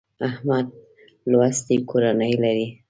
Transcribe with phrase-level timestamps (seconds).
[0.27, 0.67] احمد
[1.31, 2.67] لوستې کورنۍ لري.